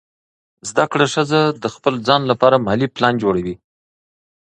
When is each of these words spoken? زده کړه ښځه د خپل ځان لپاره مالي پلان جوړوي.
زده 0.69 0.85
کړه 0.91 1.05
ښځه 1.13 1.39
د 1.63 1.65
خپل 1.75 1.93
ځان 2.07 2.21
لپاره 2.31 2.63
مالي 2.65 2.87
پلان 2.95 3.13
جوړوي. 3.23 3.55